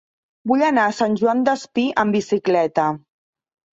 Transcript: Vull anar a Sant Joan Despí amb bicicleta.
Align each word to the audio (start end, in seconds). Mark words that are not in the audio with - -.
Vull 0.51 0.63
anar 0.69 0.85
a 0.91 0.95
Sant 1.01 1.19
Joan 1.21 1.45
Despí 1.49 1.85
amb 2.05 2.19
bicicleta. 2.21 2.87